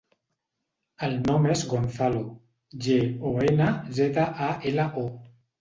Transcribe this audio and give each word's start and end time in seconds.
El 1.07 1.13
nom 1.27 1.45
és 1.55 1.61
Gonzalo: 1.75 2.23
ge, 2.87 2.97
o, 3.33 3.37
ena, 3.51 3.69
zeta, 3.99 4.29
a, 4.51 4.53
ela, 4.73 4.91
o. 5.05 5.09